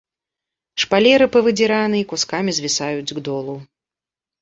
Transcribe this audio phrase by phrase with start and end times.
[0.83, 3.53] Шпалеры павыдзіраны і кускамі звісаюць к долу.